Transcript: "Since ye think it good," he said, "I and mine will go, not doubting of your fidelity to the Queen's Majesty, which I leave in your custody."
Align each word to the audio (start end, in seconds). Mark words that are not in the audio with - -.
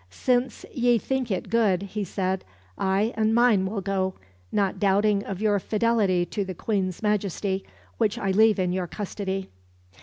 "Since 0.09 0.65
ye 0.73 0.97
think 0.97 1.29
it 1.29 1.51
good," 1.51 1.83
he 1.83 2.03
said, 2.03 2.43
"I 2.75 3.13
and 3.15 3.35
mine 3.35 3.67
will 3.67 3.81
go, 3.81 4.15
not 4.51 4.79
doubting 4.79 5.23
of 5.25 5.43
your 5.43 5.59
fidelity 5.59 6.25
to 6.25 6.43
the 6.43 6.55
Queen's 6.55 7.03
Majesty, 7.03 7.63
which 7.99 8.17
I 8.17 8.31
leave 8.31 8.57
in 8.57 8.73
your 8.73 8.87
custody." 8.87 9.51